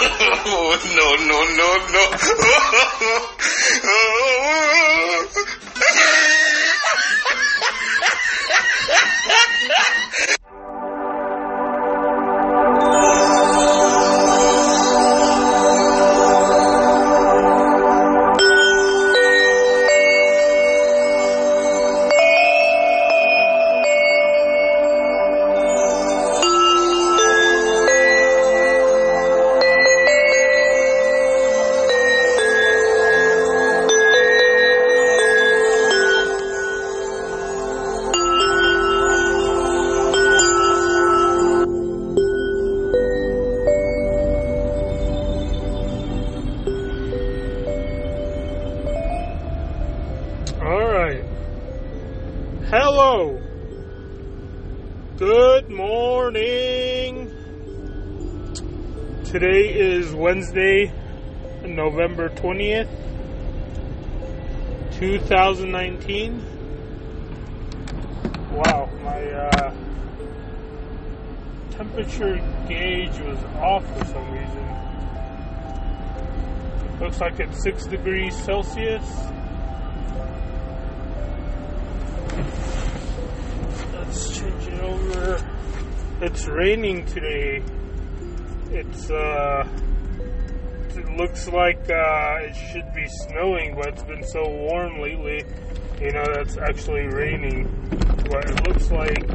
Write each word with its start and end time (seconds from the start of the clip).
No, 0.00 0.06
no, 0.06 1.44
no, 1.44 1.68
no. 1.92 2.00
Wednesday, 60.30 60.92
November 61.64 62.28
20th, 62.28 62.86
2019. 64.92 66.40
Wow, 68.52 68.88
my 69.02 69.24
uh, 69.26 69.74
temperature 71.72 72.36
gauge 72.68 73.18
was 73.18 73.42
off 73.58 73.84
for 73.98 74.04
some 74.04 74.30
reason. 74.30 74.68
Looks 77.00 77.20
like 77.20 77.40
it's 77.40 77.60
6 77.64 77.86
degrees 77.86 78.36
Celsius. 78.44 79.02
Let's 83.94 84.38
change 84.38 84.66
it 84.68 84.80
over. 84.80 85.44
It's 86.20 86.46
raining 86.46 87.04
today 87.06 87.64
it's 88.72 89.10
uh, 89.10 89.68
it 90.96 91.16
looks 91.16 91.48
like 91.48 91.78
uh, 91.90 92.38
it 92.40 92.54
should 92.54 92.92
be 92.94 93.06
snowing, 93.06 93.74
but 93.74 93.88
it's 93.88 94.02
been 94.02 94.24
so 94.24 94.48
warm 94.48 95.00
lately. 95.00 95.44
You 96.00 96.12
know, 96.12 96.24
that's 96.34 96.56
actually 96.56 97.06
raining. 97.06 97.68
But 98.30 98.48
it 98.48 98.68
looks 98.68 98.90
like 98.90 99.26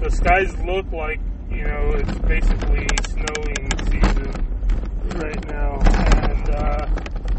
the 0.00 0.10
skies 0.10 0.56
look 0.64 0.90
like 0.92 1.20
you 1.50 1.64
know 1.64 1.92
it's 1.94 2.18
basically 2.20 2.86
snowing 3.08 3.70
season 3.90 4.48
right 5.18 5.46
now. 5.48 5.78
And 6.28 6.50
uh, 6.50 6.86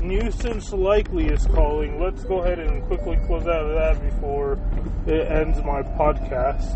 nuisance 0.01 0.73
likely 0.73 1.27
is 1.27 1.45
calling. 1.47 2.01
Let's 2.01 2.23
go 2.25 2.43
ahead 2.43 2.59
and 2.59 2.83
quickly 2.87 3.17
close 3.27 3.43
out 3.43 3.65
of 3.65 3.75
that 3.75 4.01
before 4.03 4.59
it 5.07 5.31
ends 5.31 5.57
my 5.63 5.83
podcast. 5.83 6.75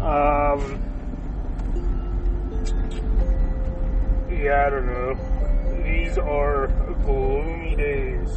Um, 0.00 0.82
yeah, 4.30 4.64
I 4.66 4.70
don't 4.70 4.86
know. 4.86 5.31
These 5.92 6.16
are 6.16 6.68
gloomy 7.04 7.76
days. 7.76 8.30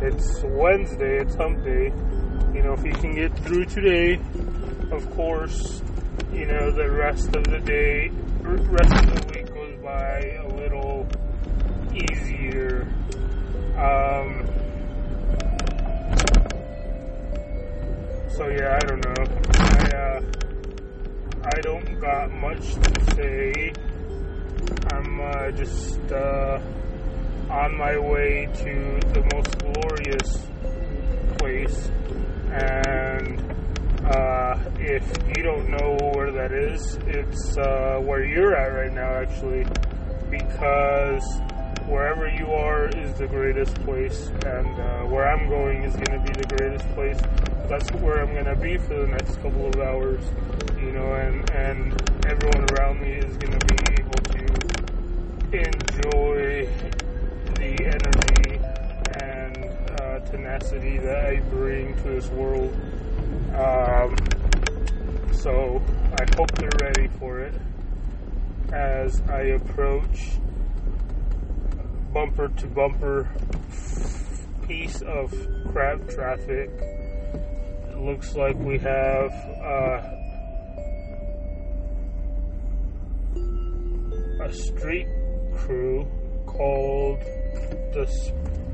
It's 0.00 0.42
Wednesday, 0.42 1.18
it's 1.20 1.34
hump 1.34 1.62
day. 1.62 1.92
You 2.54 2.62
know, 2.62 2.72
if 2.72 2.82
you 2.86 2.92
can 2.92 3.14
get 3.14 3.38
through 3.40 3.66
today, 3.66 4.18
of 4.90 5.10
course, 5.10 5.82
you 6.32 6.46
know, 6.46 6.70
the 6.70 6.90
rest 6.90 7.36
of 7.36 7.44
the 7.44 7.58
day, 7.58 8.08
rest 8.40 8.94
of 8.94 9.14
the 9.14 9.26
week 9.34 9.52
goes 9.52 9.76
by 9.82 10.20
a 10.42 10.48
little 10.56 11.06
easier. 11.92 12.88
Um, 13.76 14.46
so 18.30 18.48
yeah, 18.48 18.78
I 18.80 18.86
don't 18.86 19.04
know. 19.04 19.24
I, 19.52 19.96
uh, 19.96 20.22
I 21.44 21.60
don't 21.60 22.00
got 22.00 22.32
much 22.32 22.74
to 22.74 23.14
say 23.14 23.72
uh, 25.20 25.50
just 25.52 26.00
uh, 26.12 26.58
on 27.50 27.76
my 27.76 27.98
way 27.98 28.48
to 28.54 29.00
the 29.12 29.28
most 29.34 29.58
glorious 29.58 30.46
place, 31.38 31.90
and 32.50 33.40
uh, 34.04 34.58
if 34.78 35.04
you 35.36 35.42
don't 35.42 35.68
know 35.68 35.96
where 36.14 36.32
that 36.32 36.52
is, 36.52 36.98
it's 37.06 37.56
uh, 37.58 37.98
where 38.00 38.24
you're 38.24 38.54
at 38.54 38.68
right 38.68 38.92
now, 38.92 39.14
actually, 39.14 39.66
because 40.30 41.24
wherever 41.86 42.28
you 42.28 42.46
are 42.52 42.88
is 42.88 43.12
the 43.14 43.26
greatest 43.26 43.74
place, 43.82 44.28
and 44.46 44.78
uh, 44.78 45.02
where 45.04 45.28
I'm 45.28 45.48
going 45.48 45.84
is 45.84 45.94
going 45.94 46.18
to 46.18 46.32
be 46.32 46.32
the 46.40 46.56
greatest 46.56 46.88
place. 46.94 47.20
That's 47.68 47.90
where 48.00 48.22
I'm 48.22 48.32
going 48.32 48.46
to 48.46 48.56
be 48.56 48.78
for 48.78 48.94
the 48.94 49.06
next 49.06 49.36
couple 49.42 49.66
of 49.66 49.76
hours, 49.76 50.24
you 50.78 50.92
know, 50.92 51.14
and 51.14 51.48
and 51.50 51.92
everyone 52.26 52.66
around 52.72 53.00
me 53.00 53.12
is 53.12 53.36
going 53.36 53.58
to 53.58 53.66
be 53.66 54.02
enjoy 55.52 56.68
the 57.56 57.74
energy 57.84 58.60
and 59.20 60.00
uh, 60.00 60.20
tenacity 60.30 60.98
that 60.98 61.26
I 61.26 61.40
bring 61.50 61.96
to 61.96 62.02
this 62.02 62.28
world. 62.28 62.72
Um, 63.54 64.16
so 65.32 65.82
I 66.20 66.24
hope 66.36 66.52
they're 66.52 66.70
ready 66.80 67.08
for 67.18 67.40
it 67.40 67.54
as 68.72 69.20
I 69.22 69.40
approach 69.40 70.38
bumper 72.12 72.48
to 72.48 72.66
bumper 72.68 73.28
piece 74.68 75.02
of 75.02 75.34
crab 75.72 76.08
traffic. 76.08 76.70
It 77.90 77.98
looks 77.98 78.36
like 78.36 78.56
we 78.56 78.78
have 78.78 79.32
uh, 79.62 80.00
a 84.44 84.52
street 84.52 85.08
crew 85.60 86.06
called 86.46 87.20
the 87.92 88.06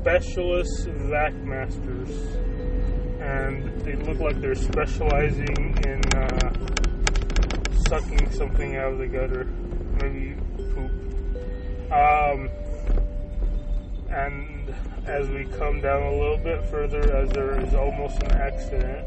Specialist 0.01 0.87
Vac 0.87 1.33
Masters, 1.33 2.09
and 3.19 3.81
they 3.81 3.95
look 3.95 4.19
like 4.19 4.39
they're 4.39 4.55
specializing 4.55 5.77
in 5.85 6.01
uh, 6.15 6.53
sucking 7.87 8.31
something 8.31 8.77
out 8.77 8.93
of 8.93 8.99
the 8.99 9.07
gutter, 9.07 9.45
maybe 10.01 10.35
poop. 10.73 10.91
Um, 11.91 12.49
and 14.09 14.73
as 15.05 15.29
we 15.29 15.45
come 15.57 15.81
down 15.81 16.03
a 16.03 16.11
little 16.11 16.37
bit 16.37 16.65
further, 16.65 17.15
as 17.15 17.29
there 17.31 17.59
is 17.61 17.73
almost 17.73 18.21
an 18.23 18.31
accident, 18.31 19.05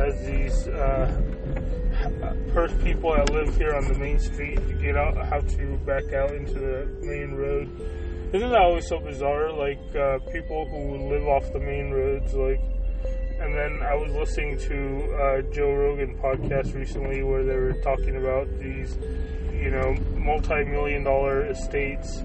as 0.00 0.26
these 0.26 0.68
uh, 0.68 1.27
first 2.52 2.78
people 2.82 3.14
that 3.14 3.30
live 3.30 3.56
here 3.56 3.74
on 3.74 3.86
the 3.86 3.94
main 3.98 4.18
street 4.18 4.56
to 4.56 4.74
get 4.74 4.96
out, 4.96 5.16
how 5.28 5.40
to 5.40 5.76
back 5.86 6.12
out 6.12 6.32
into 6.32 6.54
the 6.54 6.86
main 7.00 7.32
road. 7.34 7.68
Isn't 8.32 8.50
that 8.50 8.60
always 8.60 8.86
so 8.86 9.00
bizarre? 9.00 9.52
Like 9.52 9.80
uh, 9.96 10.18
people 10.32 10.66
who 10.66 11.08
live 11.08 11.26
off 11.26 11.52
the 11.52 11.60
main 11.60 11.90
roads, 11.90 12.34
like. 12.34 12.60
And 13.40 13.54
then 13.54 13.82
I 13.84 13.94
was 13.94 14.12
listening 14.14 14.58
to 14.58 15.14
uh, 15.14 15.42
Joe 15.54 15.72
Rogan 15.72 16.18
podcast 16.18 16.74
recently 16.74 17.22
where 17.22 17.44
they 17.44 17.54
were 17.54 17.74
talking 17.84 18.16
about 18.16 18.48
these, 18.58 18.98
you 19.52 19.70
know, 19.70 19.94
multi-million 20.16 21.04
dollar 21.04 21.46
estates 21.46 22.24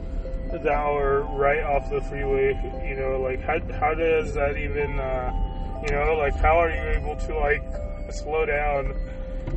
that 0.52 0.68
are 0.68 1.22
right 1.38 1.62
off 1.62 1.88
the 1.92 2.02
freeway. 2.02 2.60
You 2.88 2.96
know, 2.96 3.22
like 3.22 3.42
how 3.42 3.60
how 3.80 3.94
does 3.94 4.34
that 4.34 4.58
even, 4.58 5.00
uh, 5.00 5.84
you 5.86 5.94
know, 5.94 6.16
like 6.18 6.36
how 6.36 6.58
are 6.60 6.72
you 6.72 6.81
able 6.98 7.16
to 7.28 7.38
like 7.38 7.64
slow 8.12 8.48
down? 8.48 8.96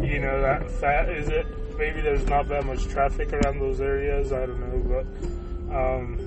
You 0.03 0.19
know 0.19 0.41
that 0.41 0.71
fat 0.71 1.09
is 1.09 1.29
it? 1.29 1.47
Maybe 1.79 2.01
there's 2.01 2.27
not 2.27 2.49
that 2.49 2.65
much 2.65 2.85
traffic 2.87 3.33
around 3.33 3.61
those 3.61 3.81
areas 3.81 4.33
i 4.33 4.47
don't 4.47 4.61
know 4.61 4.79
but 4.89 5.07
um, 5.77 6.19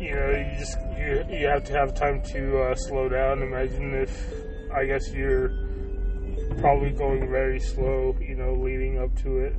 you 0.00 0.14
know 0.14 0.30
you 0.30 0.58
just 0.58 0.78
you, 0.96 1.24
you 1.38 1.46
have 1.46 1.64
to 1.64 1.72
have 1.72 1.94
time 1.94 2.22
to 2.22 2.62
uh, 2.62 2.74
slow 2.74 3.08
down. 3.08 3.42
Imagine 3.42 3.94
if 3.94 4.32
i 4.72 4.84
guess 4.84 5.12
you're 5.12 5.48
probably 6.58 6.90
going 6.90 7.28
very 7.28 7.60
slow 7.60 8.16
you 8.20 8.34
know 8.34 8.54
leading 8.54 8.98
up 8.98 9.14
to 9.22 9.38
it. 9.38 9.54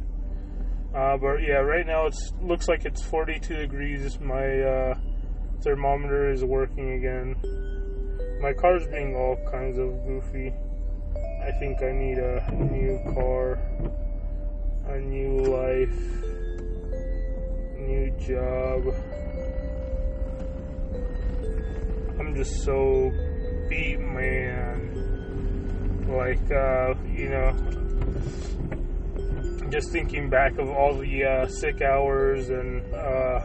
Uh, 0.96 1.18
but 1.18 1.38
yeah 1.38 1.58
right 1.58 1.86
now 1.86 2.08
it 2.08 2.16
looks 2.42 2.68
like 2.68 2.86
it's 2.86 3.04
42 3.04 3.56
degrees. 3.56 4.20
My 4.20 4.62
uh, 4.62 4.98
thermometer 5.62 6.32
is 6.32 6.44
working 6.44 6.94
again. 6.94 7.36
My 8.42 8.54
car's 8.54 8.88
being 8.88 9.16
all 9.16 9.38
kinds 9.52 9.78
of 9.78 9.90
goofy 10.06 10.54
I 11.42 11.52
think 11.60 11.82
I 11.82 11.92
need 11.92 12.18
a 12.18 12.44
new 12.54 13.00
car, 13.14 13.60
a 14.88 15.00
new 15.00 15.40
life. 15.40 16.00
New 17.78 18.12
job. 18.20 18.94
I'm 22.20 22.36
just 22.36 22.64
so 22.64 23.12
beat, 23.70 24.00
man. 24.00 24.96
Like, 26.08 26.52
uh, 26.52 26.94
you 27.16 27.30
know, 27.30 27.56
just 29.70 29.92
thinking 29.92 30.30
back 30.30 30.58
of 30.58 30.70
all 30.70 30.98
the 30.98 31.24
uh, 31.24 31.48
sick 31.48 31.82
hours 31.82 32.50
and 32.50 32.94
uh, 32.94 33.40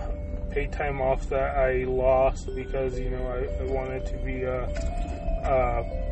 paid 0.51 0.73
time 0.73 1.01
off 1.01 1.29
that 1.29 1.57
I 1.57 1.85
lost 1.85 2.51
because, 2.55 2.99
you 2.99 3.11
know, 3.11 3.27
I, 3.27 3.47
I 3.63 3.67
wanted 3.67 4.05
to 4.07 4.17
be, 4.19 4.45
uh, 4.45 4.67
uh, 5.47 6.04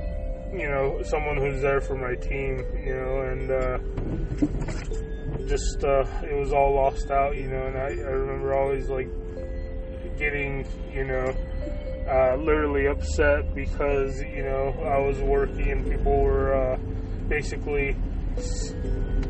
you 0.52 0.68
know, 0.68 1.02
someone 1.02 1.36
who's 1.36 1.62
there 1.62 1.80
for 1.80 1.96
my 1.96 2.14
team, 2.14 2.64
you 2.84 2.94
know, 2.94 3.20
and 3.22 3.50
uh, 3.50 3.78
just, 5.48 5.82
uh, 5.84 6.04
it 6.22 6.34
was 6.38 6.52
all 6.52 6.74
lost 6.74 7.10
out, 7.10 7.36
you 7.36 7.48
know, 7.48 7.66
and 7.66 7.76
I, 7.78 7.88
I 7.88 8.12
remember 8.12 8.54
always, 8.54 8.88
like, 8.88 9.08
getting, 10.18 10.66
you 10.92 11.04
know, 11.04 11.34
uh, 12.08 12.36
literally 12.36 12.86
upset 12.86 13.54
because 13.54 14.20
you 14.22 14.42
know 14.42 14.74
I 14.84 14.98
was 14.98 15.18
working 15.20 15.70
and 15.70 15.88
people 15.88 16.20
were 16.20 16.54
uh, 16.54 16.76
basically 17.28 17.96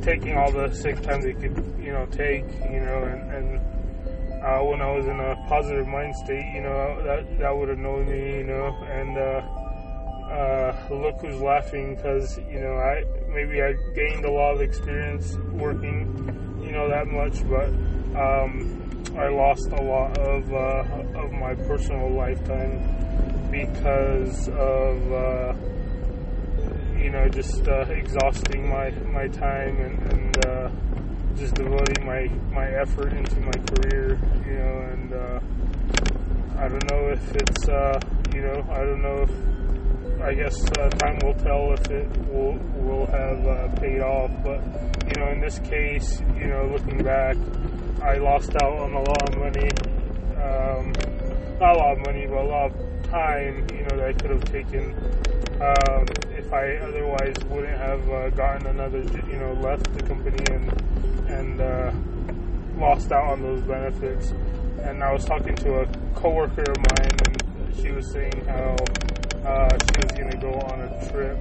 taking 0.02 0.36
all 0.36 0.50
the 0.50 0.72
sick 0.74 1.00
time 1.02 1.20
they 1.20 1.34
could 1.34 1.56
you 1.78 1.92
know 1.92 2.06
take 2.06 2.44
you 2.70 2.80
know 2.80 3.02
and, 3.04 3.32
and 3.32 4.42
uh, 4.42 4.60
when 4.64 4.80
I 4.80 4.90
was 4.90 5.06
in 5.06 5.20
a 5.20 5.36
positive 5.48 5.86
mind 5.86 6.14
state 6.24 6.50
you 6.54 6.62
know 6.62 7.02
that 7.04 7.38
that 7.38 7.56
would 7.56 7.68
annoy 7.68 8.04
me 8.04 8.38
you 8.38 8.44
know 8.44 8.74
and 8.90 9.16
uh, 10.32 10.88
look 10.90 11.20
who's 11.20 11.40
laughing 11.40 11.94
because 11.94 12.38
you 12.38 12.60
know 12.60 12.74
I 12.74 13.04
maybe 13.28 13.62
I 13.62 13.74
gained 13.94 14.24
a 14.24 14.30
lot 14.30 14.54
of 14.54 14.62
experience 14.62 15.36
working 15.52 16.08
you 16.62 16.72
know 16.72 16.88
that 16.88 17.06
much 17.06 17.46
but 17.48 17.68
um, 18.18 18.82
I 19.16 19.28
lost 19.28 19.68
a 19.72 19.82
lot 19.82 20.16
of 20.18 20.52
uh, 20.52 21.20
of 21.20 21.32
my 21.32 21.54
personal 21.54 22.10
lifetime 22.10 22.80
because 23.50 24.48
of 24.48 25.12
uh, 25.12 25.54
you 26.96 27.10
know 27.10 27.28
just 27.28 27.68
uh, 27.68 27.82
exhausting 27.90 28.70
my 28.70 28.90
my 29.12 29.28
time 29.28 29.76
and, 29.80 30.12
and 30.12 30.46
uh, 30.46 30.70
just 31.36 31.54
devoting 31.54 32.06
my 32.06 32.26
my 32.54 32.68
effort 32.80 33.12
into 33.12 33.38
my 33.40 33.52
career. 33.52 34.18
You 34.46 34.54
know, 34.54 34.78
and 34.92 35.14
I 36.58 36.68
don't 36.68 36.90
know 36.90 37.08
if 37.10 37.34
it's 37.34 37.66
you 38.34 38.40
know 38.40 38.66
I 38.70 38.78
don't 38.78 39.02
know 39.02 39.26
if 39.28 39.61
I 40.22 40.34
guess 40.34 40.54
uh, 40.78 40.88
time 40.88 41.18
will 41.24 41.34
tell 41.34 41.72
if 41.72 41.90
it 41.90 42.08
will 42.28 42.54
will 42.76 43.06
have 43.06 43.44
uh, 43.44 43.68
paid 43.80 44.00
off. 44.00 44.30
But 44.44 44.62
you 45.08 45.20
know, 45.20 45.32
in 45.32 45.40
this 45.40 45.58
case, 45.58 46.20
you 46.36 46.46
know, 46.46 46.68
looking 46.72 47.02
back, 47.02 47.36
I 48.00 48.18
lost 48.18 48.54
out 48.62 48.72
on 48.72 48.92
a 48.92 49.00
lot 49.00 49.28
of 49.28 49.36
money. 49.36 49.68
Um, 50.38 50.92
not 51.58 51.74
a 51.74 51.78
lot 51.78 51.98
of 51.98 52.06
money, 52.06 52.26
but 52.26 52.38
a 52.38 52.46
lot 52.46 52.70
of 52.70 53.10
time. 53.10 53.66
You 53.74 53.82
know, 53.82 53.96
that 53.96 54.06
I 54.06 54.12
could 54.12 54.30
have 54.30 54.44
taken 54.44 54.94
um, 55.60 56.06
if 56.38 56.52
I 56.52 56.76
otherwise 56.76 57.34
wouldn't 57.50 57.76
have 57.76 58.08
uh, 58.08 58.30
gotten 58.30 58.68
another. 58.68 59.02
You 59.28 59.38
know, 59.38 59.54
left 59.54 59.92
the 59.92 60.04
company 60.04 60.44
and 60.52 61.28
and 61.28 61.60
uh, 61.60 61.90
lost 62.78 63.10
out 63.10 63.32
on 63.32 63.42
those 63.42 63.62
benefits. 63.62 64.30
And 64.82 65.02
I 65.02 65.12
was 65.12 65.24
talking 65.24 65.56
to 65.56 65.80
a 65.80 65.86
coworker 66.14 66.62
of 66.62 66.78
mine, 66.78 67.16
and 67.26 67.76
she 67.76 67.90
was 67.90 68.10
saying 68.12 68.44
how 68.46 68.76
uh, 69.44 69.68
she 69.70 70.06
was 70.06 70.12
going 70.12 70.30
to 70.30 70.36
go 70.36 70.52
on 70.52 70.80
a 70.80 71.10
trip, 71.10 71.36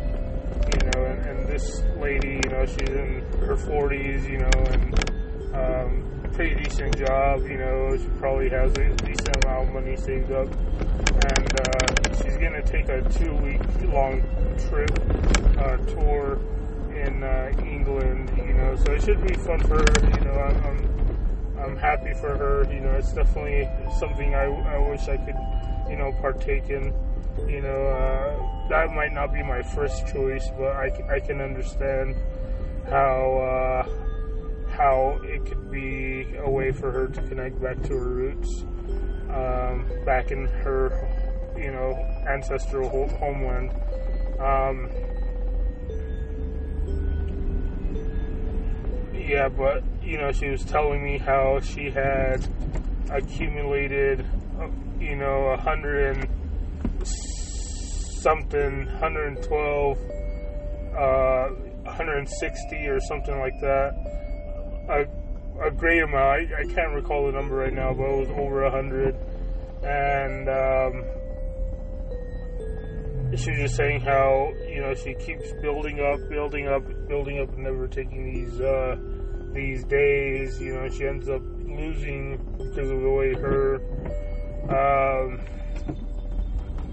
you 0.74 0.90
know, 0.90 1.06
and, 1.06 1.26
and 1.26 1.48
this 1.48 1.84
lady, 1.98 2.40
you 2.44 2.50
know, 2.62 2.66
she's 2.66 2.90
in 2.90 3.22
her 3.40 3.56
40s, 3.56 4.30
you 4.30 4.38
know, 4.38 4.50
and 4.72 5.56
um, 5.56 6.32
pretty 6.34 6.64
decent 6.64 6.98
job, 6.98 7.42
you 7.44 7.58
know, 7.58 7.98
she 7.98 8.08
probably 8.20 8.50
has 8.50 8.72
a 8.78 8.90
decent 8.96 9.44
amount 9.44 9.68
of 9.68 9.74
money 9.74 9.98
saved 9.98 10.32
up, 10.32 10.48
and 10.48 11.60
uh, 11.60 12.16
she's 12.24 12.38
going 12.38 12.54
to 12.54 12.64
take 12.64 12.88
a 12.90 13.02
two 13.10 13.34
week 13.38 13.62
long 13.92 14.22
trip, 14.70 14.92
uh, 15.58 15.78
tour 15.92 16.40
in 16.96 17.24
uh, 17.24 17.52
England, 17.66 18.32
you 18.38 18.54
know, 18.54 18.76
so 18.76 18.94
it 18.94 19.04
should 19.04 19.26
be 19.28 19.34
fun 19.36 19.60
for 19.62 19.78
her, 19.78 20.10
you 20.10 20.26
know, 20.26 20.34
I'm, 20.34 20.64
I'm 20.66 20.92
I'm 21.62 21.78
happy 21.78 22.12
for 22.16 22.36
her. 22.36 22.68
You 22.74 22.80
know, 22.80 22.94
it's 22.94 23.14
definitely 23.14 23.70
something 24.00 24.34
I, 24.34 24.46
I 24.46 24.90
wish 24.90 25.08
I 25.08 25.18
could, 25.18 25.36
you 25.92 25.96
know, 25.96 26.12
partake 26.20 26.72
in. 26.72 26.92
You 27.48 27.62
know, 27.62 27.86
uh, 27.86 28.68
that 28.70 28.92
might 28.96 29.14
not 29.14 29.32
be 29.32 29.44
my 29.44 29.62
first 29.62 30.08
choice, 30.08 30.50
but 30.58 30.72
I, 30.76 30.92
I 31.08 31.20
can 31.20 31.40
understand 31.40 32.16
how 32.90 33.86
uh, 33.86 34.72
how 34.72 35.20
it 35.24 35.46
could 35.46 35.72
be 35.72 36.28
a 36.38 36.50
way 36.50 36.72
for 36.72 36.92
her 36.92 37.08
to 37.08 37.22
connect 37.24 37.62
back 37.62 37.82
to 37.84 37.94
her 37.94 38.08
roots, 38.08 38.64
um, 39.30 39.86
back 40.06 40.32
in 40.32 40.46
her, 40.46 40.92
you 41.58 41.72
know, 41.72 41.94
ancestral 42.28 42.90
ho- 42.90 43.08
homeland. 43.18 43.72
Um, 44.40 44.90
yeah, 49.14 49.50
but 49.50 49.84
you 50.02 50.18
know, 50.18 50.32
she 50.32 50.50
was 50.50 50.64
telling 50.66 51.04
me 51.04 51.18
how 51.18 51.60
she 51.60 51.90
had 51.90 52.46
accumulated, 53.10 54.26
you 55.00 55.16
know, 55.16 55.48
a 55.48 55.58
hundred 55.58 56.18
and 56.18 57.08
something, 58.22 58.88
hundred 58.88 59.28
and 59.38 59.44
twelve, 59.44 59.98
uh, 60.98 61.50
160 61.92 62.76
or 62.88 63.00
something 63.02 63.38
like 63.40 63.60
that. 63.62 63.94
A, 64.90 65.68
a 65.68 65.72
great 65.72 66.02
amount. 66.02 66.54
I, 66.54 66.62
I 66.62 66.66
can't 66.74 66.94
recall 66.94 67.26
the 67.26 67.34
number 67.34 67.56
right 67.56 67.74
now, 67.74 67.94
but 67.94 68.04
it 68.04 68.18
was 68.18 68.30
over 68.30 68.64
a 68.64 68.72
hundred. 68.72 69.16
And 69.84 70.50
um, 70.50 71.04
just 73.36 73.76
saying 73.76 74.02
how 74.02 74.54
you 74.68 74.82
know 74.82 74.94
she 74.94 75.14
keeps 75.16 75.52
building 75.62 76.00
up, 76.00 76.20
building 76.30 76.68
up, 76.68 76.84
building 77.08 77.40
up, 77.40 77.50
and 77.54 77.64
never 77.64 77.88
taking 77.88 78.34
these 78.34 78.60
uh, 78.60 78.98
these 79.54 79.84
days. 79.86 80.60
You 80.62 80.74
know, 80.74 80.90
she 80.90 81.06
ends 81.06 81.30
up 81.30 81.42
losing 81.42 82.38
because 82.58 82.90
of 82.90 83.02
the 83.02 83.10
way 83.10 83.34
her 83.34 83.76
um, 84.70 85.40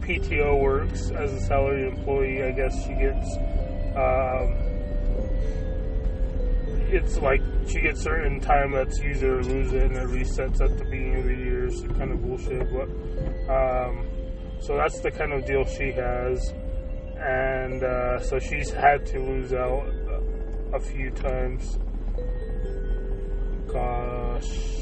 PTO 0.00 0.60
works 0.60 1.10
as 1.10 1.32
a 1.32 1.40
salary 1.40 1.88
employee. 1.88 2.42
I 2.42 2.52
guess 2.52 2.74
she 2.82 2.94
gets. 2.94 3.36
Um, 3.96 4.67
it's 6.90 7.18
like 7.18 7.42
she 7.66 7.80
gets 7.80 8.00
certain 8.02 8.40
time 8.40 8.72
that's 8.72 8.98
use 8.98 9.22
it 9.22 9.28
or 9.28 9.42
lose 9.42 9.72
it, 9.72 9.90
and 9.90 9.96
it 9.96 10.08
resets 10.08 10.60
at 10.60 10.78
the 10.78 10.84
beginning 10.84 11.16
of 11.16 11.24
the 11.24 11.34
year. 11.34 11.66
It's 11.66 11.80
kind 11.82 12.12
of 12.12 12.22
bullshit, 12.22 12.66
but 12.72 12.88
um, 13.52 14.06
so 14.60 14.76
that's 14.76 15.00
the 15.00 15.10
kind 15.10 15.32
of 15.32 15.44
deal 15.44 15.64
she 15.64 15.92
has, 15.92 16.52
and 17.18 17.82
uh, 17.82 18.20
so 18.20 18.38
she's 18.38 18.70
had 18.70 19.04
to 19.06 19.18
lose 19.18 19.52
out 19.52 19.86
a 20.72 20.80
few 20.80 21.10
times. 21.10 21.78
Gosh. 23.66 24.78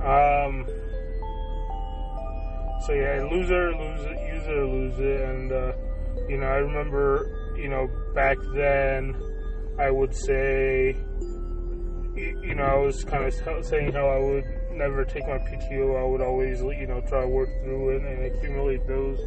Um. 0.00 0.66
So 2.86 2.94
yeah, 2.94 3.28
loser, 3.30 3.74
lose 3.74 4.00
it, 4.00 4.18
use 4.32 4.46
it 4.46 4.64
lose 4.64 4.98
it, 4.98 5.20
and 5.20 5.52
uh, 5.52 5.72
you 6.28 6.38
know, 6.38 6.46
I 6.46 6.56
remember, 6.56 7.54
you 7.56 7.68
know, 7.68 7.90
back 8.14 8.38
then, 8.54 9.16
I 9.78 9.90
would 9.90 10.14
say, 10.14 10.96
you, 12.16 12.54
know, 12.54 12.64
I 12.64 12.76
was 12.76 13.04
kind 13.04 13.24
of 13.24 13.64
saying 13.64 13.92
how 13.92 14.08
I 14.08 14.18
would 14.18 14.44
never 14.72 15.04
take 15.04 15.26
my 15.26 15.38
PTO. 15.38 16.00
I 16.00 16.04
would 16.04 16.20
always, 16.20 16.60
you 16.60 16.86
know, 16.86 17.00
try 17.02 17.22
to 17.22 17.28
work 17.28 17.48
through 17.62 17.96
it 17.96 18.02
and 18.02 18.24
accumulate 18.24 18.86
those. 18.86 19.18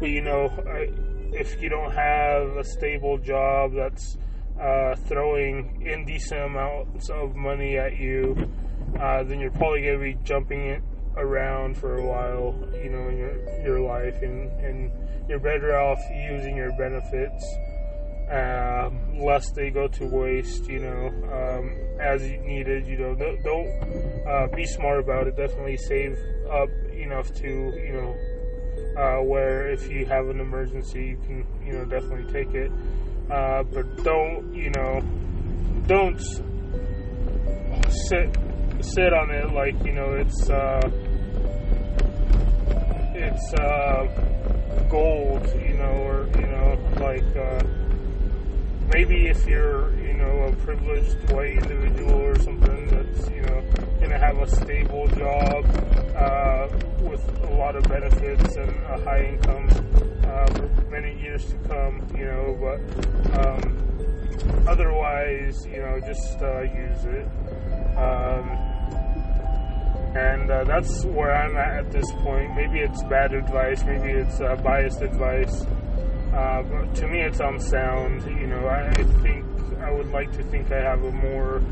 But 0.00 0.10
you 0.10 0.22
know, 0.22 0.48
I, 0.66 0.90
if 1.32 1.60
you 1.60 1.68
don't 1.68 1.92
have 1.92 2.56
a 2.56 2.64
stable 2.64 3.18
job 3.18 3.74
that's 3.74 4.18
uh, 4.60 4.94
throwing 4.94 5.82
indecent 5.82 6.40
amounts 6.40 7.08
of 7.10 7.34
money 7.34 7.78
at 7.78 7.96
you, 7.96 8.50
uh, 9.00 9.22
then 9.22 9.40
you're 9.40 9.50
probably 9.50 9.82
going 9.82 9.98
to 9.98 10.02
be 10.02 10.24
jumping 10.24 10.82
around 11.16 11.76
for 11.76 11.96
a 11.96 12.06
while, 12.06 12.54
you 12.82 12.90
know, 12.90 13.08
in 13.08 13.16
your 13.16 13.60
your 13.62 13.80
life, 13.80 14.22
and 14.22 14.50
and 14.60 14.92
you're 15.28 15.40
better 15.40 15.76
off 15.78 15.98
using 16.30 16.56
your 16.56 16.72
benefits, 16.76 17.44
um, 18.30 19.18
lest 19.18 19.54
they 19.54 19.70
go 19.70 19.88
to 19.88 20.06
waste, 20.06 20.68
you 20.68 20.78
know, 20.78 21.06
um, 21.32 21.76
as 22.00 22.22
needed. 22.22 22.86
You 22.86 22.98
know, 22.98 23.14
don't, 23.14 23.42
don't 23.42 24.26
uh, 24.26 24.46
be 24.54 24.66
smart 24.66 25.00
about 25.00 25.26
it. 25.26 25.36
Definitely 25.36 25.76
save 25.78 26.18
up 26.50 26.68
enough 26.92 27.32
to, 27.34 27.48
you 27.48 27.92
know, 27.92 29.00
uh, 29.00 29.22
where 29.22 29.70
if 29.72 29.90
you 29.90 30.06
have 30.06 30.28
an 30.28 30.40
emergency, 30.40 31.06
you 31.06 31.16
can, 31.26 31.46
you 31.64 31.72
know, 31.72 31.84
definitely 31.84 32.32
take 32.32 32.54
it. 32.54 32.70
Uh, 33.30 33.64
but 33.64 34.04
don't, 34.04 34.54
you 34.54 34.70
know, 34.70 35.02
don't 35.86 36.20
sit 38.08 38.36
sit 38.80 39.12
on 39.12 39.30
it 39.30 39.52
like 39.52 39.74
you 39.84 39.92
know 39.92 40.12
it's 40.12 40.50
uh, 40.50 40.90
it's 43.16 43.54
uh, 43.54 44.06
gold, 44.88 45.46
you 45.66 45.74
know, 45.74 45.92
or 46.06 46.28
you 46.38 46.46
know, 46.46 46.78
like 47.00 47.36
uh, 47.36 47.62
maybe 48.92 49.26
if 49.26 49.46
you're, 49.46 49.94
you 49.98 50.14
know, 50.14 50.42
a 50.42 50.52
privileged 50.56 51.30
white 51.30 51.58
individual 51.58 52.12
or 52.12 52.38
something 52.38 52.86
that's, 52.88 53.28
you 53.30 53.42
know, 53.42 53.62
gonna 54.00 54.18
have 54.18 54.38
a 54.38 54.48
stable 54.48 55.06
job 55.08 55.64
uh, 56.16 56.68
with 57.00 57.22
a 57.44 57.54
lot 57.56 57.76
of 57.76 57.82
benefits 57.84 58.56
and 58.56 58.70
a 58.86 59.02
high 59.04 59.24
income 59.24 59.68
uh, 60.24 60.46
for 60.54 60.68
many 60.90 61.20
years 61.20 61.44
to 61.46 61.56
come, 61.68 62.06
you 62.16 62.24
know, 62.24 62.56
but 62.60 63.44
um, 63.44 64.66
otherwise, 64.68 65.66
you 65.66 65.78
know, 65.78 66.00
just 66.00 66.40
uh, 66.42 66.62
use 66.62 67.04
it. 67.04 67.26
Um, 67.96 68.75
and 70.16 70.50
uh, 70.50 70.64
that's 70.64 71.04
where 71.04 71.34
I'm 71.34 71.56
at 71.56 71.84
at 71.84 71.92
this 71.92 72.10
point. 72.22 72.54
Maybe 72.56 72.80
it's 72.80 73.02
bad 73.04 73.34
advice, 73.34 73.84
maybe 73.84 74.10
it's 74.10 74.40
uh, 74.40 74.56
biased 74.56 75.02
advice. 75.02 75.66
Uh, 76.32 76.62
but 76.62 76.94
to 76.96 77.06
me, 77.06 77.20
it's 77.20 77.40
unsound. 77.40 78.24
You 78.24 78.46
know, 78.46 78.66
I, 78.66 78.88
I 78.88 79.04
think 79.22 79.44
I 79.80 79.90
would 79.90 80.10
like 80.10 80.32
to 80.32 80.42
think 80.44 80.72
I 80.72 80.80
have 80.80 81.02
a 81.02 81.12
more 81.12 81.62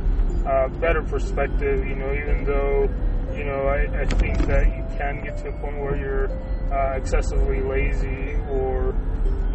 uh, 0.46 0.68
better 0.80 1.02
perspective. 1.02 1.86
You 1.86 1.96
know, 1.96 2.12
even 2.12 2.44
though 2.44 2.88
you 3.34 3.44
know 3.44 3.66
I, 3.66 4.02
I 4.02 4.04
think 4.04 4.38
that 4.46 4.66
you 4.66 4.84
can 4.98 5.22
get 5.24 5.38
to 5.38 5.48
a 5.48 5.52
point 5.60 5.78
where 5.78 5.96
you're 5.96 6.30
uh, 6.72 6.96
excessively 6.96 7.62
lazy, 7.62 8.34
or 8.50 8.94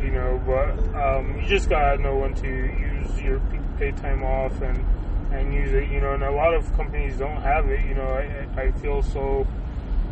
you 0.01 0.11
know, 0.11 0.41
but 0.45 0.71
um, 0.95 1.39
you 1.39 1.47
just 1.47 1.69
gotta 1.69 2.01
know 2.01 2.17
when 2.17 2.33
to 2.35 2.47
use 2.47 3.21
your 3.21 3.39
paid 3.77 3.97
time 3.97 4.23
off 4.23 4.61
and 4.61 4.83
and 5.31 5.53
use 5.53 5.73
it. 5.73 5.89
You 5.89 6.01
know, 6.01 6.13
and 6.13 6.23
a 6.23 6.31
lot 6.31 6.53
of 6.53 6.71
companies 6.75 7.17
don't 7.17 7.41
have 7.41 7.69
it. 7.69 7.85
You 7.85 7.95
know, 7.95 8.07
I, 8.07 8.61
I 8.61 8.71
feel 8.73 9.01
so. 9.01 9.47